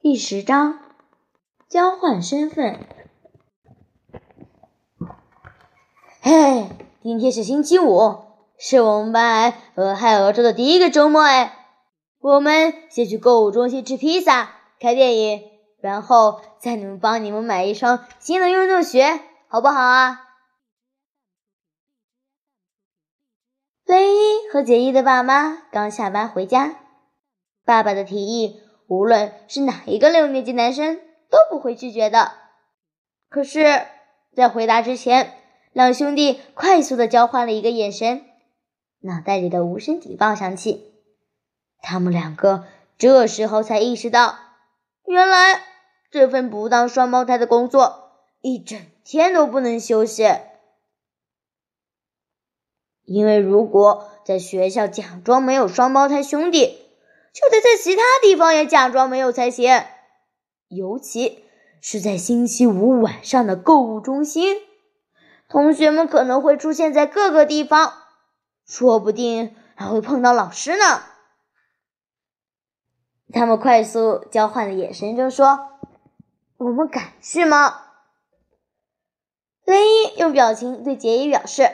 [0.00, 0.78] 第十章
[1.68, 2.86] 交换身份。
[6.20, 6.70] 嘿，
[7.02, 8.24] 今天是星期五，
[8.58, 11.54] 是我们班俄亥俄州的第一个周末哎。
[12.20, 14.50] 我们先去购物中心吃披萨、
[14.80, 15.42] 看电影，
[15.80, 20.24] 然后再你们帮你们买一双新的运动鞋，好不好啊？
[23.84, 26.76] 雷伊和杰伊的爸妈刚下班回家，
[27.64, 28.60] 爸爸的提议。
[28.88, 30.98] 无论是哪一个六年级男生
[31.30, 32.32] 都不会拒绝的。
[33.28, 33.86] 可是，
[34.34, 35.34] 在回答之前，
[35.72, 38.24] 两兄弟快速的交换了一个眼神，
[39.00, 40.94] 脑袋里的无声警报响起。
[41.82, 42.64] 他们两个
[42.96, 44.36] 这时候才意识到，
[45.04, 45.62] 原来
[46.10, 50.26] 这份不当双胞胎的工作一整天都不能休息。
[53.04, 56.87] 因为如果在学校假装没有双胞胎兄弟，
[57.40, 59.84] 就得在其他地方也假装没有才行，
[60.66, 61.44] 尤其
[61.80, 64.56] 是在星期五晚上的购物中心，
[65.48, 67.92] 同学们可能会出现在各个地方，
[68.66, 71.00] 说不定还会碰到老师呢。
[73.32, 75.78] 他们快速交换了眼神，就说
[76.58, 77.82] ：“我们敢去吗？”
[79.64, 81.70] 雷伊用表情对杰伊表示：“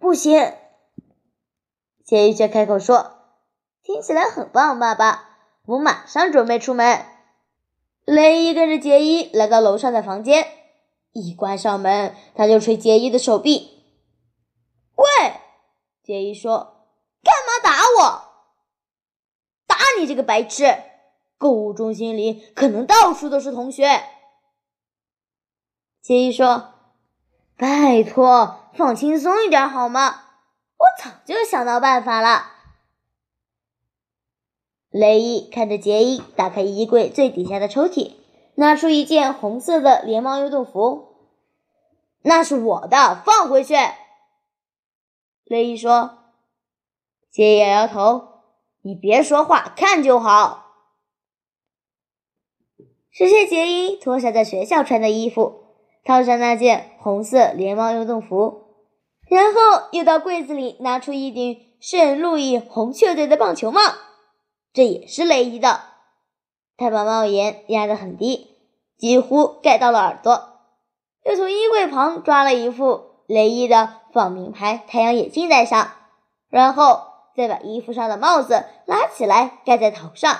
[0.00, 0.54] 不行。”
[2.02, 3.12] 杰伊却开口说。
[3.84, 5.28] 听起来很棒，爸爸，
[5.66, 7.04] 我马上准备出门。
[8.06, 10.48] 雷伊跟着杰伊来到楼上的房间，
[11.12, 13.84] 一关上门，他就捶杰伊的手臂。
[14.96, 15.34] 喂，
[16.02, 16.88] 杰伊说
[17.22, 18.24] ：“干嘛打我？
[19.66, 20.64] 打你这个白痴！
[21.36, 24.02] 购物中心里可能到处都是同学。”
[26.00, 26.72] 杰伊说
[27.58, 30.22] ：“拜托，放轻松一点好吗？
[30.78, 32.52] 我早就想到办法了。”
[34.94, 38.12] 雷伊看着杰伊打开衣柜最底下的抽屉，
[38.54, 41.16] 拿出一件红色的连帽运动服。
[42.22, 43.74] 那是我的，放回去。
[45.46, 46.18] 雷伊说。
[47.32, 48.28] 杰伊摇摇头
[48.82, 50.66] ：“你别说话，看就好。”
[53.12, 55.64] 只见杰伊脱下在学校穿的衣服，
[56.04, 58.76] 套上那件红色连帽运动服，
[59.28, 63.80] 然后又到柜子里拿出一顶圣路易红雀队的棒球帽。
[64.74, 65.80] 这也是雷伊的。
[66.76, 68.58] 他把帽檐压得很低，
[68.98, 70.58] 几乎盖到了耳朵，
[71.24, 75.92] 又从衣柜旁抓了一副雷伊的仿名牌太阳眼镜戴上，
[76.48, 77.04] 然后
[77.36, 80.36] 再把衣服上的帽子拉起来盖在头上。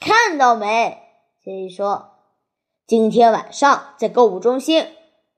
[0.00, 0.98] 看到没？
[1.44, 2.12] 杰伊说
[2.88, 4.86] ：“今天晚上在购物中心，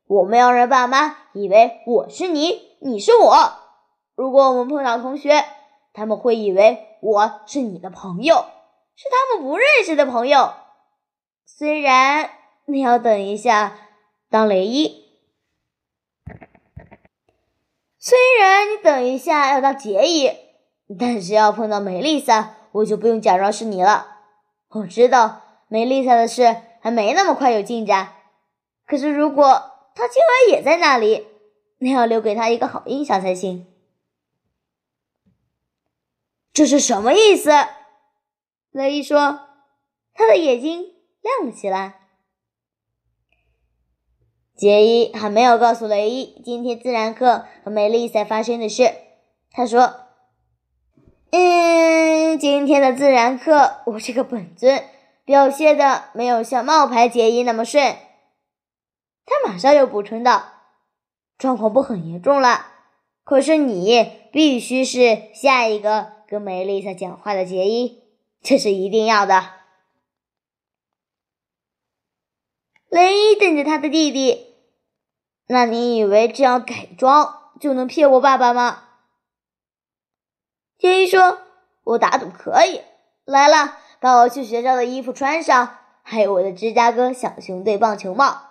[0.07, 3.53] 我们要让爸妈以为我是你，你是我。
[4.15, 5.45] 如果我们碰到同学，”
[5.93, 8.45] 他们会以为我是你的朋友，
[8.95, 10.53] 是他们不认识的朋友。
[11.45, 12.31] 虽然
[12.67, 13.77] 你要等一下
[14.31, 15.05] 当雷伊，
[17.99, 20.31] 虽然你等一下要当杰伊，
[20.99, 24.19] 但是要碰到梅丽莎，我就不用假装是你了。
[24.71, 28.15] 我知道梅丽莎的事还没那么快有进展，
[28.87, 29.45] 可是如果
[29.95, 31.27] 她今晚也在那里，
[31.79, 33.67] 你要留给她一个好印象才行。
[36.59, 37.53] 这是什么意思？
[38.73, 39.43] 雷伊说，
[40.13, 42.01] 他的眼睛亮了起来。
[44.57, 48.93] 杰伊还没有告诉雷伊今天自然课和梅丽赛发生的事。
[49.53, 50.09] 他说
[51.31, 54.83] ：“嗯，今天的自然课，我这个本尊
[55.25, 57.97] 表现的没有像冒牌杰伊那么顺。”
[59.25, 60.45] 他马上又补充道
[61.39, 62.67] ：“状况不很严重了，
[63.23, 68.03] 可是你必须是下一个。”跟梅丽莎讲话的杰伊，
[68.43, 69.53] 这是一定要的。
[72.91, 74.55] 雷伊瞪着他的弟弟
[75.49, 78.83] ：“那你以为这样改装就能骗我爸爸吗？”
[80.79, 81.39] 杰伊说
[81.83, 82.83] ：“我打赌可以。
[83.25, 88.43] 来了，把我去学校的衣服穿上，还有我的芝加哥小熊队棒球帽。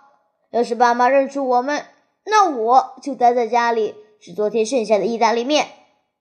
[0.50, 1.86] 要是爸妈认出我们，
[2.26, 5.68] 那我就待在家里吃昨天剩下的意大利面，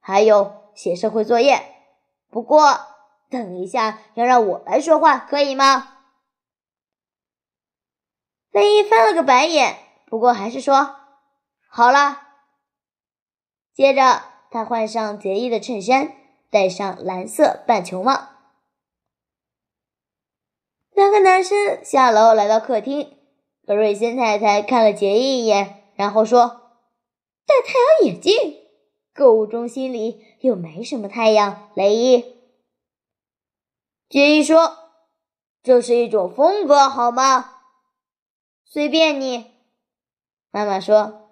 [0.00, 1.75] 还有。”写社会作业，
[2.31, 2.78] 不过
[3.31, 5.94] 等一下要让我来说话，可以吗？
[8.50, 10.96] 雷伊翻了个白眼，不过还是说
[11.69, 12.23] 好了。
[13.75, 16.12] 接着，他换上杰伊的衬衫，
[16.50, 18.28] 戴上蓝色半球帽。
[20.93, 23.19] 两个男生下楼来到客厅，
[23.67, 26.73] 格瑞森太太看了杰伊一眼，然后说
[27.44, 28.62] ：“戴太阳眼镜。”
[29.16, 32.36] 购物中心里又没什么太阳，雷伊。
[34.08, 34.90] 杰伊说
[35.64, 37.54] ：“这是一种风格，好吗？”
[38.64, 39.52] 随便你，
[40.50, 41.30] 妈妈说。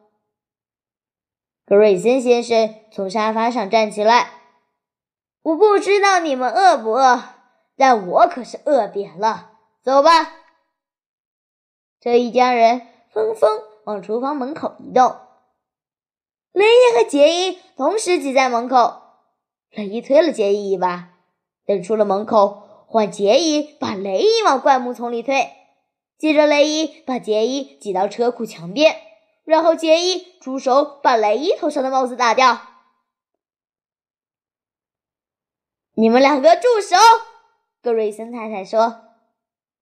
[1.67, 4.31] 格瑞森先生从沙发上站起来
[5.43, 7.23] ：“我不知道你们饿不饿，
[7.77, 9.53] 但我可是饿扁了。
[9.83, 10.11] 走吧。”
[12.01, 15.17] 这一家人纷纷往厨房门口移动。
[16.55, 19.03] 雷伊和杰伊同时挤在门口。
[19.73, 21.11] 雷伊推了杰伊一把，
[21.67, 25.51] 等出了门口，换杰伊把雷伊往灌木丛里推。
[26.17, 28.95] 接着，雷伊把杰伊挤到车库墙边，
[29.45, 32.61] 然后杰伊出手把雷伊头上的帽子打掉。
[35.97, 36.97] 你们两个住手！
[37.83, 39.01] 格瑞森太太说。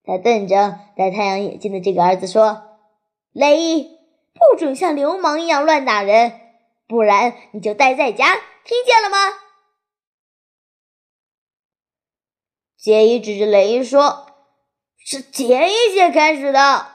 [0.05, 2.63] 他瞪着戴太阳眼镜的这个儿子说
[3.33, 3.99] ：“雷伊，
[4.33, 6.41] 不准像流氓一样乱打人，
[6.87, 8.34] 不然你就待在家，
[8.64, 9.17] 听见了吗？”
[12.76, 14.26] 杰伊指着雷伊说
[14.99, 16.88] ：“是杰伊先开始的。”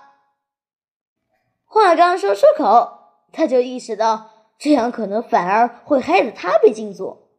[1.64, 7.30] 话刚说出口，他就意识到这样可能反而会害得他被禁足。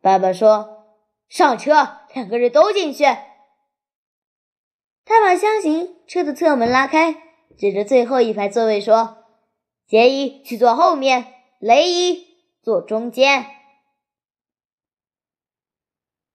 [0.00, 3.04] 爸爸说：“上车，两个人都进去。”
[5.04, 7.14] 他把箱型车的侧门拉开，
[7.56, 9.21] 指着最后一排座位说
[9.92, 12.26] ：“杰伊去坐后面，雷伊
[12.62, 13.44] 坐中间。”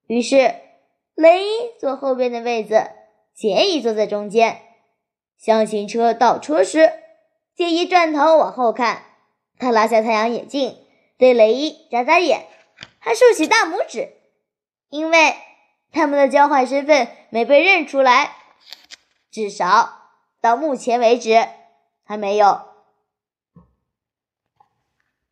[0.06, 0.54] 于是，
[1.16, 1.50] 雷伊
[1.80, 2.92] 坐后边的位子，
[3.34, 4.62] 杰伊坐在中间。
[5.40, 6.94] 箱型车倒车时，
[7.56, 9.06] 杰伊转头往后看，
[9.58, 10.78] 他拉下太阳眼镜，
[11.18, 12.46] 对雷伊眨眨眼，
[13.00, 14.14] 还竖起大拇指，
[14.90, 15.34] 因为
[15.92, 18.36] 他们的交换身份没被认出来。
[19.32, 20.12] 至少
[20.42, 21.48] 到目前为止，
[22.04, 22.67] 还没有